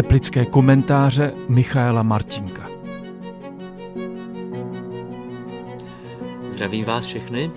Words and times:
Teplické 0.00 0.46
komentáře 0.46 1.34
Michaela 1.48 2.02
Martinka. 2.02 2.70
Zdravím 6.48 6.84
vás 6.84 7.04
všechny. 7.04 7.50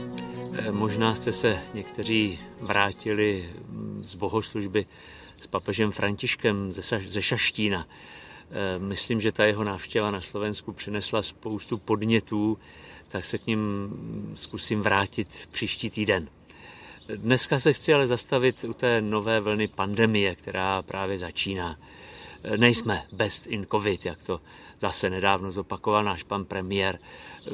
Eh, 0.54 0.72
možná 0.72 1.16
jste 1.16 1.34
se 1.34 1.60
někteří 1.74 2.40
vrátili 2.62 3.50
z 3.96 4.16
bohoslužby 4.16 4.86
s 5.38 5.48
papežem 5.48 5.92
Františkem 5.92 6.74
ze 7.08 7.22
Šaštína. 7.22 7.88
Eh, 8.52 8.80
myslím, 8.80 9.22
že 9.22 9.32
ta 9.32 9.46
jeho 9.46 9.64
návštěva 9.64 10.12
na 10.12 10.22
Slovensku 10.22 10.72
přinesla 10.72 11.24
spoustu 11.24 11.78
podnětů, 11.78 12.58
tak 13.08 13.26
se 13.26 13.38
k 13.38 13.48
ním 13.48 13.90
zkusím 14.36 14.82
vrátit 14.82 15.48
příští 15.52 15.90
týden. 15.90 16.28
Dneska 17.16 17.60
se 17.60 17.74
chci 17.74 17.94
ale 17.94 18.08
zastavit 18.08 18.64
u 18.64 18.74
té 18.74 19.02
nové 19.02 19.40
vlny 19.40 19.68
pandemie, 19.68 20.36
která 20.36 20.82
právě 20.82 21.18
začíná. 21.18 21.78
Nejsme 22.58 23.04
best 23.12 23.48
in 23.48 23.68
covid, 23.72 24.06
jak 24.06 24.24
to 24.24 24.42
zase 24.82 25.10
nedávno 25.10 25.52
zopakoval 25.52 26.04
náš 26.04 26.24
pan 26.24 26.46
premiér. 26.46 27.00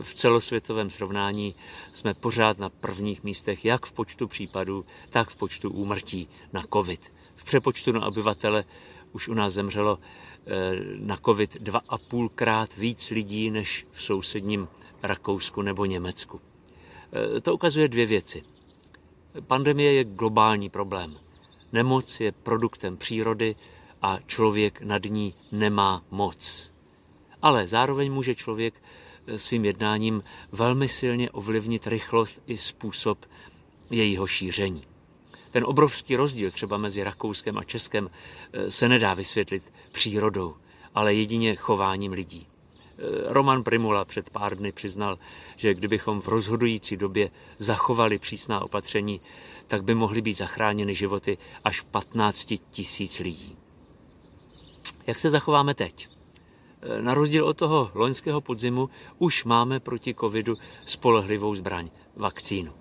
V 0.02 0.14
celosvětovém 0.14 0.90
srovnání 0.90 1.56
jsme 1.94 2.14
pořád 2.14 2.60
na 2.60 2.70
prvních 2.70 3.24
místech, 3.24 3.66
jak 3.66 3.86
v 3.86 3.92
počtu 3.92 4.28
případů, 4.28 4.86
tak 5.10 5.30
v 5.30 5.36
počtu 5.36 5.70
úmrtí 5.70 6.30
na 6.54 6.64
covid. 6.74 7.14
V 7.36 7.44
přepočtu 7.44 7.92
na 7.92 8.06
obyvatele 8.06 8.64
už 9.12 9.28
u 9.28 9.34
nás 9.34 9.54
zemřelo 9.54 10.00
eh, 10.00 10.50
na 11.00 11.18
covid 11.26 11.58
dva 11.62 11.82
a 11.90 11.98
půlkrát 11.98 12.76
víc 12.76 13.10
lidí 13.10 13.52
než 13.52 13.88
v 13.92 14.04
sousedním 14.04 14.68
Rakousku 15.04 15.62
nebo 15.62 15.86
Německu. 15.86 16.42
Eh, 17.38 17.42
to 17.42 17.54
ukazuje 17.54 17.88
dvě 17.88 18.06
věci. 18.06 18.44
Pandemie 19.48 19.94
je 19.94 20.04
globální 20.04 20.70
problém. 20.70 21.16
Nemoc 21.72 22.20
je 22.20 22.32
produktem 22.32 22.98
přírody 22.98 23.56
a 24.02 24.20
člověk 24.26 24.82
nad 24.82 25.04
ní 25.06 25.34
nemá 25.52 26.04
moc. 26.12 26.72
Ale 27.42 27.68
zároveň 27.68 28.12
může 28.12 28.36
člověk 28.36 28.74
eh, 29.28 29.40
svým 29.40 29.66
jednáním 29.66 30.22
velmi 30.52 30.88
silně 30.88 31.32
ovlivnit 31.32 31.88
rychlost 31.88 32.42
i 32.48 32.58
způsob 32.58 33.26
jejího 33.90 34.28
šíření. 34.28 34.84
Ten 35.52 35.64
obrovský 35.66 36.16
rozdíl 36.16 36.52
třeba 36.52 36.78
mezi 36.78 37.04
Rakouskem 37.04 37.58
a 37.58 37.64
Českem 37.64 38.10
eh, 38.54 38.72
se 38.72 38.90
nedá 38.90 39.14
vysvětlit 39.14 39.74
přírodou, 39.92 40.56
ale 40.96 41.14
jedině 41.14 41.56
chováním 41.56 42.12
lidí. 42.12 42.48
Eh, 42.48 43.34
Roman 43.34 43.64
Primula 43.64 44.06
před 44.06 44.30
pár 44.30 44.58
dny 44.58 44.72
přiznal, 44.72 45.20
že 45.58 45.74
kdybychom 45.74 46.22
v 46.22 46.28
rozhodující 46.28 46.98
době 46.98 47.32
zachovali 47.58 48.20
přísná 48.20 48.62
opatření, 48.62 49.22
tak 49.68 49.84
by 49.84 49.96
mohly 49.96 50.22
být 50.22 50.38
zachráněny 50.38 50.96
životy 50.96 51.38
až 51.64 51.82
15 51.82 52.54
tisíc 52.72 53.20
lidí. 53.20 53.58
Jak 55.08 55.20
se 55.20 55.30
zachováme 55.30 55.74
teď? 55.74 56.10
Eh, 56.82 57.02
na 57.02 57.14
rozdíl 57.14 57.46
od 57.46 57.58
toho 57.58 57.92
loňského 57.94 58.42
podzimu 58.42 58.90
už 59.18 59.46
máme 59.46 59.80
proti 59.80 60.16
covidu 60.16 60.56
spolehlivou 60.86 61.56
zbraň, 61.56 61.90
vakcínu. 62.16 62.74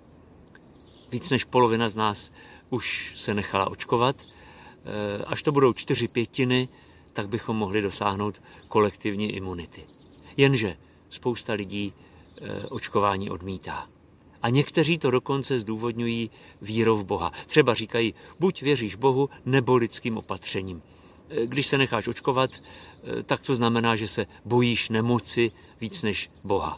Víc 1.11 1.29
než 1.29 1.43
polovina 1.43 1.89
z 1.89 1.95
nás 1.95 2.31
už 2.69 3.13
se 3.15 3.33
nechala 3.33 3.69
očkovat. 3.69 4.15
Eh, 4.19 5.23
až 5.25 5.43
to 5.43 5.51
budou 5.51 5.73
čtyři 5.73 6.07
pětiny, 6.07 6.69
tak 7.13 7.29
bychom 7.29 7.57
mohli 7.57 7.81
dosáhnout 7.81 8.41
kolektivní 8.67 9.31
imunity. 9.31 9.85
Jenže 10.37 10.77
spousta 11.09 11.53
lidí 11.53 11.93
eh, 12.41 12.67
očkování 12.67 13.29
odmítá. 13.29 13.87
A 14.41 14.49
někteří 14.49 14.97
to 14.97 15.11
dokonce 15.11 15.59
zdůvodňují 15.59 16.31
vírou 16.61 16.97
v 16.97 17.05
Boha. 17.05 17.31
Třeba 17.47 17.73
říkají, 17.73 18.13
buď 18.39 18.61
věříš 18.61 18.95
Bohu, 18.95 19.29
nebo 19.45 19.75
lidským 19.75 20.17
opatřením. 20.17 20.81
Eh, 21.29 21.47
když 21.47 21.67
se 21.67 21.77
necháš 21.77 22.07
očkovat, 22.07 22.51
eh, 22.53 23.23
tak 23.23 23.41
to 23.41 23.55
znamená, 23.55 23.95
že 23.95 24.07
se 24.07 24.25
bojíš 24.45 24.89
nemoci 24.89 25.51
víc 25.81 26.01
než 26.01 26.29
Boha. 26.43 26.77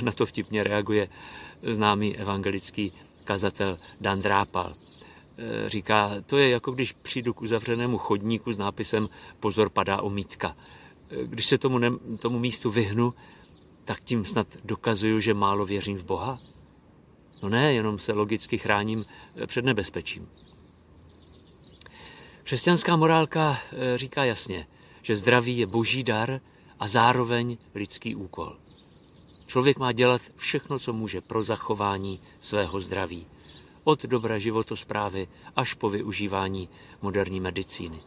Na 0.00 0.12
to 0.12 0.26
vtipně 0.26 0.64
reaguje 0.64 1.08
známý 1.62 2.16
evangelický 2.16 2.92
kazatel 3.24 3.78
Dan 4.00 4.22
Drápal. 4.22 4.74
Říká, 5.66 6.10
to 6.26 6.36
je 6.36 6.48
jako 6.48 6.72
když 6.72 6.92
přijdu 6.92 7.34
k 7.34 7.42
uzavřenému 7.42 7.98
chodníku 7.98 8.52
s 8.52 8.58
nápisem 8.58 9.08
Pozor, 9.40 9.70
padá 9.70 10.02
omítka 10.02 10.56
když 11.24 11.46
se 11.46 11.58
tomu, 11.58 11.78
ne, 11.78 11.90
tomu 12.20 12.38
místu 12.38 12.70
vyhnu, 12.70 13.14
tak 13.84 14.00
tím 14.00 14.24
snad 14.24 14.46
dokazuju, 14.64 15.20
že 15.20 15.34
málo 15.34 15.66
věřím 15.66 15.96
v 15.98 16.04
Boha? 16.04 16.38
No 17.42 17.48
ne, 17.48 17.72
jenom 17.72 17.98
se 17.98 18.12
logicky 18.12 18.58
chráním 18.58 19.06
eh, 19.36 19.46
před 19.46 19.64
nebezpečím. 19.64 20.28
Křesťanská 22.46 22.96
morálka 22.96 23.58
eh, 23.72 23.98
říká 23.98 24.24
jasně, 24.24 24.66
že 25.02 25.16
zdraví 25.16 25.58
je 25.58 25.66
boží 25.66 26.04
dar 26.04 26.40
a 26.80 26.88
zároveň 26.88 27.58
lidský 27.74 28.14
úkol. 28.14 28.56
Člověk 29.46 29.78
má 29.78 29.92
dělat 29.92 30.22
všechno, 30.36 30.78
co 30.78 30.92
může 30.92 31.20
pro 31.20 31.44
zachování 31.44 32.20
svého 32.40 32.80
zdraví. 32.80 33.26
Od 33.84 34.02
dobré 34.02 34.40
životosprávy 34.40 35.28
až 35.56 35.74
po 35.74 35.90
využívání 35.90 36.68
moderní 37.02 37.40
medicíny 37.40 38.00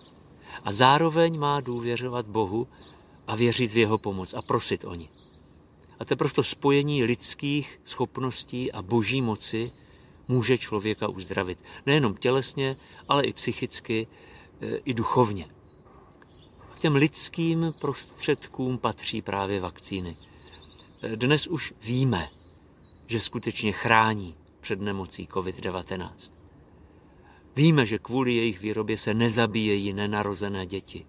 a 0.64 0.72
zároveň 0.72 1.40
má 1.40 1.60
důvěřovat 1.60 2.26
Bohu 2.26 2.68
a 3.28 3.36
věřit 3.36 3.72
v 3.72 3.78
jeho 3.78 3.98
pomoc 3.98 4.34
a 4.34 4.42
prosit 4.42 4.86
o 4.86 4.96
ní. 4.96 5.10
A 6.00 6.06
teprve 6.06 6.34
to 6.34 6.44
spojení 6.44 7.04
lidských 7.04 7.80
schopností 7.84 8.72
a 8.72 8.82
boží 8.82 9.22
moci 9.22 9.72
může 10.28 10.58
člověka 10.58 11.08
uzdravit. 11.08 11.60
Nejenom 11.86 12.16
tělesně, 12.16 12.78
ale 13.08 13.24
i 13.24 13.34
psychicky, 13.34 14.08
e, 14.08 14.29
i 14.62 14.94
duchovně. 14.94 15.48
K 16.76 16.80
těm 16.80 16.96
lidským 16.96 17.74
prostředkům 17.82 18.78
patří 18.78 19.22
právě 19.22 19.60
vakcíny. 19.60 20.18
E, 21.02 21.16
dnes 21.16 21.48
už 21.48 21.74
víme, 21.84 22.30
že 23.08 23.20
skutečně 23.20 23.72
chrání 23.72 24.36
před 24.62 24.82
nemocí 24.82 25.28
COVID-19. 25.28 26.10
Víme, 27.56 27.86
že 27.86 28.00
kvůli 28.00 28.34
jejich 28.36 28.60
výrobě 28.60 28.98
se 28.98 29.14
nezabíjejí 29.14 29.94
nenarozené 29.94 30.66
děti. 30.66 31.06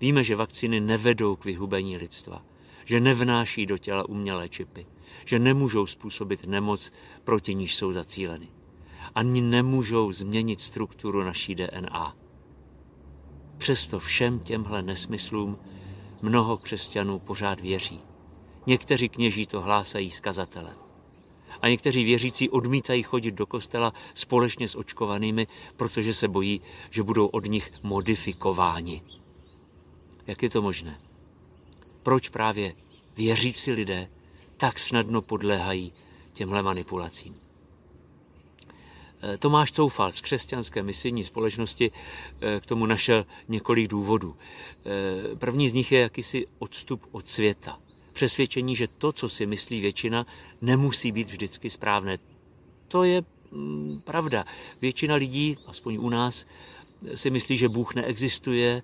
Víme, 0.00 0.24
že 0.24 0.36
vakcíny 0.36 0.80
nevedou 0.80 1.36
k 1.36 1.44
vyhubení 1.44 1.96
lidstva, 1.96 2.42
že 2.84 3.00
nevnáší 3.00 3.66
do 3.66 3.78
těla 3.78 4.08
umělé 4.08 4.48
čipy, 4.48 4.86
že 5.24 5.38
nemůžou 5.38 5.86
způsobit 5.86 6.46
nemoc, 6.46 6.92
proti 7.24 7.54
níž 7.54 7.74
jsou 7.74 7.92
zacíleny. 7.92 8.48
Ani 9.14 9.40
nemůžou 9.40 10.12
změnit 10.12 10.60
strukturu 10.60 11.24
naší 11.24 11.54
DNA. 11.54 12.16
Přesto 13.64 13.98
všem 13.98 14.40
těmhle 14.40 14.82
nesmyslům 14.82 15.58
mnoho 16.22 16.56
křesťanů 16.56 17.18
pořád 17.18 17.60
věří. 17.60 18.00
Někteří 18.66 19.08
kněží 19.08 19.46
to 19.46 19.60
hlásají 19.60 20.10
z 20.10 20.20
kazatele 20.20 20.76
a 21.62 21.68
někteří 21.68 22.04
věřící 22.04 22.50
odmítají 22.50 23.02
chodit 23.02 23.30
do 23.30 23.46
kostela 23.46 23.92
společně 24.14 24.68
s 24.68 24.76
očkovanými, 24.76 25.46
protože 25.76 26.14
se 26.14 26.28
bojí, 26.28 26.60
že 26.90 27.02
budou 27.02 27.26
od 27.26 27.44
nich 27.44 27.72
modifikováni. 27.82 29.02
Jak 30.26 30.42
je 30.42 30.50
to 30.50 30.62
možné? 30.62 31.00
Proč 32.02 32.28
právě 32.28 32.74
věřící 33.16 33.72
lidé 33.72 34.08
tak 34.56 34.78
snadno 34.78 35.22
podléhají 35.22 35.92
těmhle 36.32 36.62
manipulacím? 36.62 37.43
Eh, 39.24 39.38
Tomáš 39.38 39.72
Coufal 39.72 40.12
z 40.12 40.20
křesťanské 40.20 40.82
misijní 40.82 41.24
společnosti 41.24 41.90
eh, 42.40 42.60
k 42.60 42.66
tomu 42.66 42.86
našel 42.86 43.26
několik 43.48 43.88
důvodů. 43.88 44.34
Eh, 44.34 45.36
první 45.36 45.70
z 45.70 45.72
nich 45.72 45.92
je 45.92 46.00
jakýsi 46.00 46.46
odstup 46.58 47.06
od 47.12 47.28
světa 47.28 47.78
přesvědčení, 48.12 48.76
že 48.76 48.88
to, 48.88 49.12
co 49.12 49.28
si 49.28 49.46
myslí 49.46 49.80
většina, 49.80 50.26
nemusí 50.62 51.12
být 51.12 51.28
vždycky 51.28 51.70
správné. 51.70 52.18
To 52.88 53.04
je 53.04 53.22
mm, 53.50 54.00
pravda. 54.04 54.44
Většina 54.80 55.14
lidí, 55.14 55.58
aspoň 55.66 55.98
u 56.00 56.08
nás, 56.08 56.46
si 57.14 57.30
myslí, 57.30 57.56
že 57.56 57.68
Bůh 57.68 57.94
neexistuje, 57.94 58.82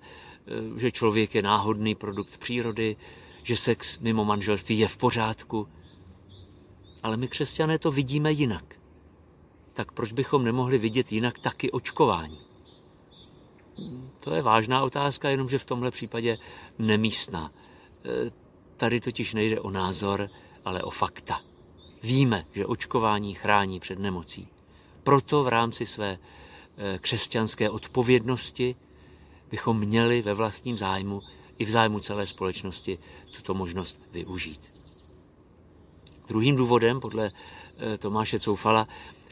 že 0.77 0.91
člověk 0.91 1.35
je 1.35 1.41
náhodný 1.41 1.95
produkt 1.95 2.37
přírody, 2.37 2.95
že 3.43 3.57
sex 3.57 3.99
mimo 3.99 4.25
manželství 4.25 4.79
je 4.79 4.87
v 4.87 4.97
pořádku. 4.97 5.67
Ale 7.03 7.17
my 7.17 7.27
křesťané 7.27 7.79
to 7.79 7.91
vidíme 7.91 8.31
jinak. 8.31 8.80
Tak 9.73 9.91
proč 9.91 10.11
bychom 10.11 10.43
nemohli 10.43 10.77
vidět 10.77 11.11
jinak 11.11 11.39
taky 11.39 11.71
očkování? 11.71 12.39
To 14.19 14.35
je 14.35 14.41
vážná 14.41 14.83
otázka, 14.83 15.29
jenomže 15.29 15.57
v 15.57 15.65
tomhle 15.65 15.91
případě 15.91 16.37
nemístná. 16.79 17.51
E, 18.05 18.41
Tady 18.81 18.99
totiž 18.99 19.33
nejde 19.33 19.59
o 19.59 19.69
názor, 19.69 20.29
ale 20.65 20.83
o 20.83 20.89
fakta. 20.89 21.41
Víme, 22.03 22.45
že 22.55 22.65
očkování 22.65 23.33
chrání 23.33 23.79
před 23.79 23.99
nemocí. 23.99 24.47
Proto 25.03 25.43
v 25.43 25.47
rámci 25.47 25.85
své 25.85 26.17
eh, 26.17 26.99
křesťanské 27.01 27.69
odpovědnosti 27.69 28.75
bychom 29.51 29.79
měli 29.79 30.21
ve 30.21 30.33
vlastním 30.33 30.77
zájmu 30.77 31.21
i 31.57 31.65
v 31.65 31.69
zájmu 31.69 31.99
celé 31.99 32.27
společnosti 32.27 32.97
tuto 33.35 33.53
možnost 33.53 34.01
využít. 34.11 34.61
Druhým 36.27 36.55
důvodem, 36.55 36.99
podle 36.99 37.31
eh, 37.77 37.97
Tomáše 37.97 38.39
Coufala, 38.39 38.87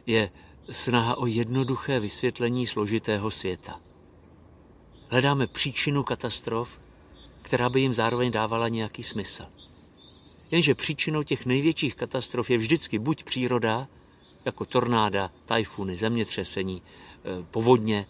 je 0.10 0.30
snaha 0.72 1.18
o 1.18 1.26
jednoduché 1.26 2.00
vysvětlení 2.00 2.68
složitého 2.68 3.32
světa. 3.32 3.80
Hledáme 5.10 5.48
příčinu 5.48 6.04
katastrof, 6.04 6.80
která 7.42 7.70
by 7.70 7.82
jim 7.82 7.94
zároveň 7.94 8.32
dávala 8.32 8.68
nějaký 8.68 9.04
smysl. 9.04 9.46
Jenže 10.52 10.76
příčinou 10.76 11.24
těch 11.24 11.46
největších 11.46 11.96
katastrof 11.96 12.50
je 12.50 12.58
vždycky 12.58 13.00
buď 13.00 13.24
příroda, 13.24 13.88
jako 14.46 14.66
tornáda, 14.66 15.32
tajfuny, 15.46 15.98
zemětřesení, 15.98 16.82
eh, 16.82 17.46
povodně, 17.52 18.08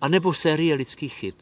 anebo 0.00 0.34
série 0.34 0.74
lidských 0.74 1.14
chyb, 1.14 1.34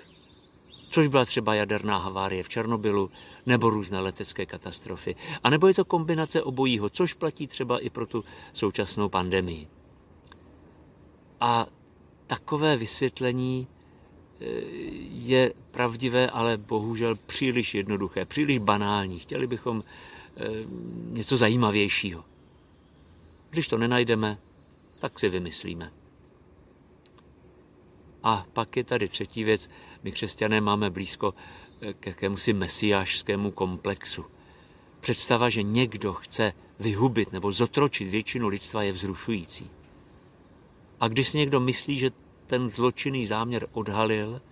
což 0.92 1.06
byla 1.06 1.24
třeba 1.24 1.54
jaderná 1.54 1.98
havárie 1.98 2.42
v 2.42 2.48
Černobylu 2.48 3.10
nebo 3.46 3.70
různé 3.70 4.00
letecké 4.00 4.46
katastrofy. 4.46 5.16
A 5.44 5.50
nebo 5.50 5.68
je 5.68 5.74
to 5.74 5.84
kombinace 5.84 6.42
obojího, 6.42 6.90
což 6.90 7.14
platí 7.14 7.46
třeba 7.46 7.78
i 7.78 7.90
pro 7.90 8.06
tu 8.06 8.24
současnou 8.52 9.08
pandemii. 9.08 9.68
A 11.40 11.66
takové 12.26 12.76
vysvětlení 12.76 13.66
e, 13.66 14.44
je 15.08 15.52
pravdivé, 15.70 16.30
ale 16.30 16.56
bohužel 16.56 17.16
příliš 17.26 17.74
jednoduché, 17.74 18.24
příliš 18.24 18.58
banální. 18.58 19.18
Chtěli 19.18 19.46
bychom 19.46 19.82
e, 19.82 20.44
něco 21.10 21.36
zajímavějšího. 21.36 22.24
Když 23.50 23.68
to 23.68 23.78
nenajdeme, 23.78 24.38
tak 24.98 25.18
si 25.18 25.28
vymyslíme. 25.28 25.92
A 28.22 28.46
pak 28.52 28.76
je 28.76 28.84
tady 28.84 29.08
třetí 29.08 29.44
věc. 29.44 29.70
My 30.02 30.12
křesťané 30.12 30.60
máme 30.60 30.90
blízko 30.90 31.34
eh, 31.80 31.92
k 31.92 32.06
jakémusi 32.06 32.52
mesiášskému 32.52 33.50
komplexu. 33.50 34.24
Představa, 35.00 35.48
že 35.48 35.62
někdo 35.62 36.12
chce 36.12 36.52
vyhubit 36.80 37.32
nebo 37.32 37.52
zotročit 37.52 38.08
většinu 38.08 38.48
lidstva 38.48 38.82
je 38.82 38.92
vzrušující. 38.92 39.70
A 41.00 41.08
když 41.08 41.28
si 41.28 41.38
někdo 41.38 41.60
myslí, 41.60 41.98
že 41.98 42.10
ten 42.46 42.70
zločinný 42.70 43.26
záměr 43.26 43.68
odhalil, 43.72 44.42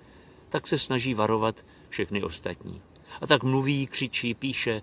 tak 0.48 0.66
se 0.66 0.78
snaží 0.78 1.14
varovat 1.14 1.64
všechny 1.88 2.22
ostatní. 2.22 2.82
A 3.20 3.26
tak 3.26 3.42
mluví, 3.42 3.86
křičí, 3.86 4.34
píše, 4.34 4.82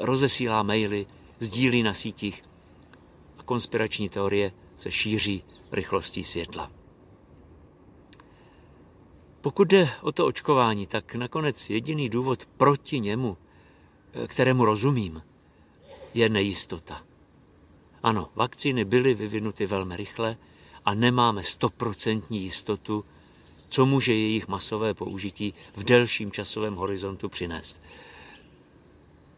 rozesílá 0.00 0.62
maily, 0.62 1.06
sdílí 1.40 1.82
na 1.82 1.94
sítích. 1.94 2.44
A 3.38 3.42
konspirační 3.42 4.08
teorie 4.08 4.52
se 4.76 4.92
šíří 4.92 5.44
rychlostí 5.72 6.24
světla. 6.24 6.83
Pokud 9.44 9.68
jde 9.68 9.90
o 10.00 10.12
to 10.12 10.26
očkování, 10.26 10.86
tak 10.86 11.14
nakonec 11.14 11.70
jediný 11.70 12.08
důvod 12.08 12.44
proti 12.56 13.00
němu, 13.00 13.36
eh, 14.12 14.26
kterému 14.26 14.64
rozumím, 14.64 15.22
je 16.14 16.28
nejistota. 16.28 17.02
Ano, 18.02 18.28
vakcíny 18.34 18.84
byly 18.84 19.14
vyvinuty 19.14 19.66
velmi 19.66 19.96
rychle 19.96 20.36
a 20.84 20.94
nemáme 20.94 21.42
stoprocentní 21.42 22.42
jistotu, 22.42 23.04
co 23.68 23.86
může 23.86 24.12
jejich 24.12 24.48
masové 24.48 24.94
použití 24.94 25.54
v 25.76 25.84
delším 25.84 26.32
časovém 26.32 26.74
horizontu 26.74 27.28
přinést. 27.28 27.80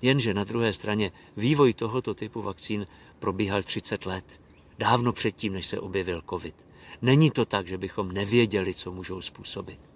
Jenže 0.02 0.34
na 0.34 0.44
druhé 0.44 0.72
straně 0.72 1.12
vývoj 1.36 1.74
tohoto 1.74 2.14
typu 2.14 2.42
vakcín 2.42 2.86
probíhal 3.18 3.62
30 3.62 4.06
let, 4.06 4.40
dávno 4.78 5.12
předtím, 5.12 5.52
než 5.52 5.66
se 5.66 5.80
objevil 5.80 6.22
COVID. 6.30 6.54
Není 7.02 7.30
to 7.30 7.44
tak, 7.44 7.66
že 7.66 7.78
bychom 7.78 8.12
nevěděli, 8.12 8.74
co 8.74 8.92
můžou 8.92 9.22
způsobit. 9.22 9.95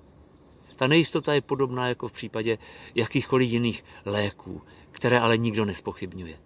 Ta 0.80 0.86
nejistota 0.86 1.34
je 1.34 1.40
podobná 1.40 1.88
jako 1.88 2.08
v 2.08 2.12
případě 2.12 2.58
jakýchkoliv 2.94 3.50
jiných 3.50 3.84
léků, 4.04 4.62
které 4.90 5.20
ale 5.20 5.38
nikdo 5.38 5.64
nespochybňuje. 5.64 6.40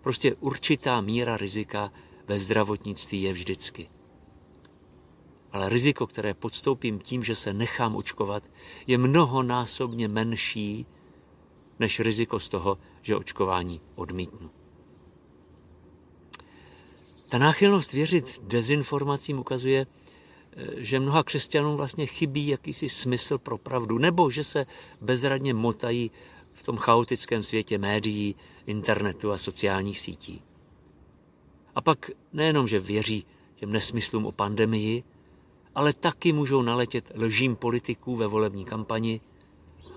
Prostě 0.00 0.34
určitá 0.34 1.00
míra 1.00 1.36
rizika 1.36 1.90
ve 2.26 2.38
zdravotnictví 2.38 3.22
je 3.22 3.32
vždycky. 3.32 3.90
Ale 5.52 5.68
riziko, 5.68 6.06
které 6.06 6.34
podstoupím 6.34 6.98
tím, 6.98 7.24
že 7.24 7.36
se 7.36 7.52
nechám 7.52 7.96
očkovat, 7.96 8.42
je 8.86 8.98
mnohonásobně 8.98 10.08
menší 10.08 10.86
než 11.78 12.00
riziko 12.00 12.40
z 12.40 12.48
toho, 12.48 12.78
že 13.02 13.16
očkování 13.16 13.80
odmítnu. 13.94 14.50
Ta 17.28 17.38
náchylnost 17.38 17.92
věřit 17.92 18.40
dezinformacím 18.42 19.38
ukazuje, 19.38 19.86
že 20.76 21.00
mnoha 21.00 21.22
křesťanům 21.22 21.76
vlastně 21.76 22.06
chybí 22.06 22.46
jakýsi 22.46 22.88
smysl 22.88 23.38
pro 23.38 23.58
pravdu, 23.58 23.98
nebo 23.98 24.30
že 24.30 24.44
se 24.44 24.66
bezradně 25.00 25.54
motají 25.54 26.10
v 26.52 26.62
tom 26.62 26.76
chaotickém 26.76 27.42
světě 27.42 27.78
médií, 27.78 28.34
internetu 28.66 29.32
a 29.32 29.38
sociálních 29.38 30.00
sítí. 30.00 30.42
A 31.74 31.80
pak 31.80 32.10
nejenom, 32.32 32.68
že 32.68 32.80
věří 32.80 33.26
těm 33.54 33.72
nesmyslům 33.72 34.26
o 34.26 34.32
pandemii, 34.32 35.02
ale 35.74 35.92
taky 35.92 36.32
můžou 36.32 36.62
naletět 36.62 37.12
lžím 37.14 37.56
politiků 37.56 38.16
ve 38.16 38.26
volební 38.26 38.64
kampani, 38.64 39.20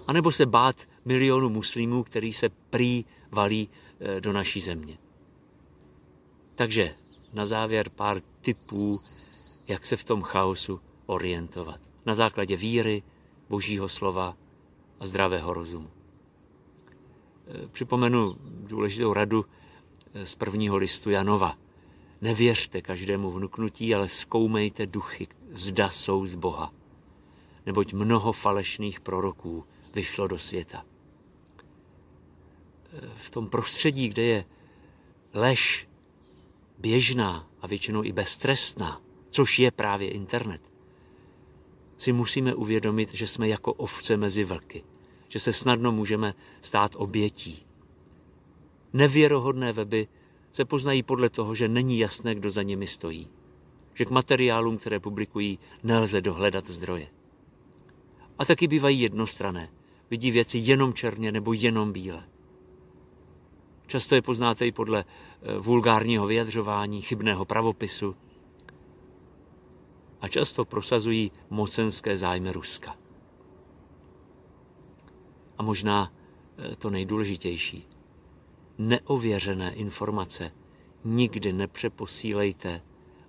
anebo 0.08 0.32
se 0.32 0.46
bát 0.46 0.76
milionů 1.06 1.50
muslimů, 1.50 2.04
který 2.04 2.34
se 2.34 2.50
prý 2.50 3.06
valí 3.32 3.70
eh, 4.00 4.22
do 4.22 4.34
naší 4.34 4.62
země. 4.62 4.98
Takže 6.56 6.96
na 7.34 7.46
závěr 7.46 7.90
pár 7.90 8.22
tipů, 8.42 9.00
jak 9.68 9.86
se 9.86 9.98
v 9.98 10.04
tom 10.04 10.22
chaosu 10.22 10.80
orientovat. 11.06 11.80
Na 12.06 12.16
základě 12.16 12.58
víry, 12.58 13.04
božího 13.50 13.90
slova 13.90 14.38
a 15.00 15.06
zdravého 15.06 15.54
rozumu. 15.54 15.90
E, 17.48 17.68
připomenu 17.68 18.36
důležitou 18.44 19.14
radu 19.14 19.46
e, 20.14 20.26
z 20.26 20.36
prvního 20.36 20.78
listu 20.78 21.10
Janova. 21.10 21.58
Nevěřte 22.22 22.82
každému 22.82 23.32
vnuknutí, 23.32 23.96
ale 23.96 24.10
zkoumejte 24.10 24.86
duchy, 24.86 25.28
zda 25.52 25.90
jsou 25.90 26.26
z 26.26 26.36
Boha. 26.36 26.74
Neboť 27.66 27.94
mnoho 27.94 28.34
falešných 28.34 29.00
proroků 29.00 29.66
vyšlo 29.96 30.28
do 30.28 30.40
světa. 30.40 30.86
E, 32.94 33.10
v 33.16 33.30
tom 33.30 33.50
prostředí, 33.50 34.10
kde 34.10 34.24
je 34.24 34.46
lež 35.34 35.88
běžná 36.78 37.48
a 37.62 37.68
většinou 37.68 38.04
i 38.04 38.12
beztrestná, 38.12 39.02
což 39.34 39.60
je 39.60 39.72
právě 39.72 40.10
internet, 40.10 40.62
si 41.98 42.14
musíme 42.14 42.56
uvědomit, 42.56 43.14
že 43.14 43.28
jsme 43.28 43.48
jako 43.48 43.74
ovce 43.74 44.18
mezi 44.18 44.44
vlky, 44.44 44.84
že 45.30 45.40
se 45.40 45.54
snadno 45.54 45.92
můžeme 45.92 46.34
stát 46.62 46.92
obětí. 46.96 47.66
Nevěrohodné 48.94 49.74
weby 49.74 50.08
se 50.52 50.66
poznají 50.66 51.04
podle 51.04 51.30
toho, 51.30 51.56
že 51.56 51.68
není 51.68 52.00
jasné, 52.00 52.36
kdo 52.36 52.52
za 52.52 52.64
nimi 52.64 52.88
stojí. 52.88 53.28
Že 53.94 54.06
k 54.06 54.10
materiálům, 54.10 54.78
které 54.78 55.00
publikují, 55.00 55.60
nelze 55.84 56.22
dohledat 56.22 56.70
zdroje. 56.70 57.08
A 58.40 58.46
taky 58.46 58.68
bývají 58.68 59.00
jednostrané. 59.00 59.70
Vidí 60.10 60.32
věci 60.32 60.58
jenom 60.58 60.94
černě 60.94 61.32
nebo 61.32 61.54
jenom 61.54 61.94
bíle. 61.94 62.24
Často 63.88 64.16
je 64.16 64.22
poznáte 64.22 64.68
i 64.68 64.72
podle 64.72 65.06
eh, 65.06 65.58
vulgárního 65.58 66.28
vyjadřování, 66.28 67.02
chybného 67.02 67.46
pravopisu, 67.46 68.16
a 70.24 70.28
často 70.28 70.66
prosazují 70.66 71.32
mocenské 71.50 72.18
zájmy 72.18 72.52
Ruska. 72.52 72.96
A 75.58 75.64
možná 75.64 76.12
eh, 76.58 76.76
to 76.76 76.90
nejdůležitější. 76.90 77.88
Neověřené 78.78 79.74
informace 79.74 80.52
nikdy 81.04 81.54
nepřeposílejte 81.54 82.82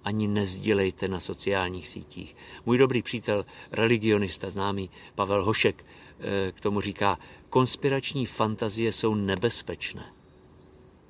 ani 0.05 0.29
nezdílejte 0.29 1.09
na 1.09 1.21
sociálních 1.21 1.89
sítích. 1.89 2.37
Můj 2.67 2.79
dobrý 2.79 3.03
přítel, 3.03 3.45
religionista 3.73 4.51
známý 4.51 4.91
Pavel 5.15 5.45
Hošek, 5.45 5.85
eh, 6.19 6.53
k 6.53 6.61
tomu 6.61 6.81
říká, 6.81 7.19
konspirační 7.51 8.27
fantazie 8.27 8.93
jsou 8.93 9.15
nebezpečné. 9.15 10.13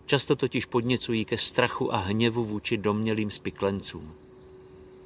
Často 0.07 0.37
totiž 0.37 0.65
podněcují 0.65 1.25
ke 1.25 1.39
strachu 1.39 1.95
a 1.95 1.97
hněvu 1.97 2.45
vůči 2.45 2.77
domnělým 2.77 3.31
spiklencům. 3.31 4.24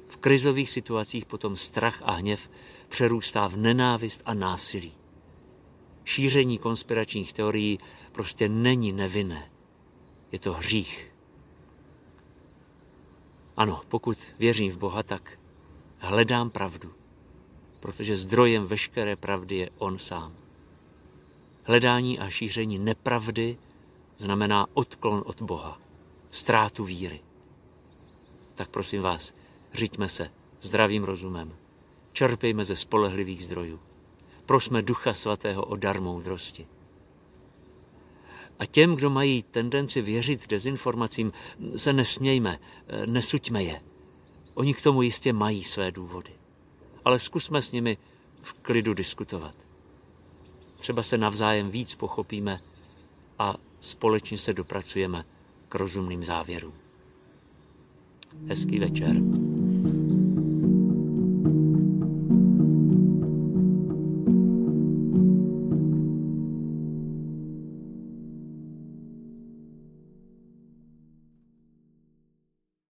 V 0.09 0.17
krizových 0.17 0.69
situacích 0.69 1.25
potom 1.25 1.55
strach 1.55 2.01
a 2.05 2.11
hněv 2.11 2.49
přerůstá 2.89 3.47
v 3.47 3.57
nenávist 3.57 4.21
a 4.25 4.33
násilí. 4.33 4.93
Šíření 6.05 6.57
konspiračních 6.57 7.33
teorií 7.33 7.79
prostě 8.11 8.49
není 8.49 8.91
nevinné. 8.91 9.51
Je 10.31 10.39
to 10.39 10.53
hřích. 10.53 11.11
Ano, 13.57 13.81
pokud 13.89 14.17
věřím 14.39 14.71
v 14.71 14.77
Boha, 14.77 15.03
tak 15.03 15.39
hledám 15.97 16.49
pravdu, 16.49 16.93
protože 17.79 18.17
zdrojem 18.17 18.65
veškeré 18.65 19.15
pravdy 19.15 19.55
je 19.55 19.69
On 19.77 19.99
sám. 19.99 20.33
Hledání 21.63 22.19
a 22.19 22.29
šíření 22.29 22.79
nepravdy 22.79 23.57
znamená 24.17 24.67
odklon 24.73 25.23
od 25.25 25.41
Boha, 25.41 25.81
ztrátu 26.31 26.83
víry. 26.83 27.21
Tak 28.55 28.69
prosím 28.69 29.01
vás, 29.01 29.33
Řiďme 29.73 30.09
se 30.09 30.31
zdravým 30.61 31.03
rozumem. 31.03 31.55
Čerpejme 32.13 32.65
ze 32.65 32.75
spolehlivých 32.75 33.43
zdrojů. 33.43 33.79
Prosme 34.45 34.81
Ducha 34.81 35.13
Svatého 35.13 35.65
o 35.65 35.75
dar 35.75 36.01
moudrosti. 36.01 36.67
A 38.59 38.65
těm, 38.65 38.95
kdo 38.95 39.09
mají 39.09 39.43
tendenci 39.43 40.01
věřit 40.01 40.47
dezinformacím, 40.47 41.31
se 41.75 41.93
nesmějme, 41.93 42.59
nesuďme 43.05 43.63
je. 43.63 43.81
Oni 44.55 44.73
k 44.73 44.81
tomu 44.81 45.01
jistě 45.01 45.33
mají 45.33 45.63
své 45.63 45.91
důvody. 45.91 46.31
Ale 47.05 47.19
zkusme 47.19 47.61
s 47.61 47.71
nimi 47.71 47.97
v 48.43 48.53
klidu 48.53 48.93
diskutovat. 48.93 49.55
Třeba 50.77 51.03
se 51.03 51.17
navzájem 51.17 51.71
víc 51.71 51.95
pochopíme 51.95 52.59
a 53.39 53.55
společně 53.79 54.37
se 54.37 54.53
dopracujeme 54.53 55.25
k 55.69 55.75
rozumným 55.75 56.23
závěrům. 56.23 56.73
Hezký 58.47 58.79
večer. 58.79 59.38